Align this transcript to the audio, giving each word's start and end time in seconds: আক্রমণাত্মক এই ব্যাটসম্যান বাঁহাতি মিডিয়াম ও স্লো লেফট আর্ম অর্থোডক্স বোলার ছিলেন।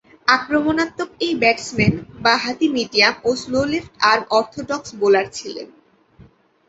আক্রমণাত্মক 0.27 1.09
এই 1.25 1.33
ব্যাটসম্যান 1.41 1.93
বাঁহাতি 2.25 2.67
মিডিয়াম 2.77 3.15
ও 3.23 3.39
স্লো 3.41 3.61
লেফট 3.71 3.93
আর্ম 4.11 4.23
অর্থোডক্স 4.37 4.89
বোলার 4.99 5.27
ছিলেন। 5.37 5.67